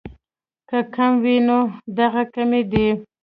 کۀ 0.69 0.79
کم 0.95 1.11
وي 1.23 1.35
نو 1.47 1.59
دغه 1.97 2.23
کمے 2.33 2.61
دې 2.71 2.87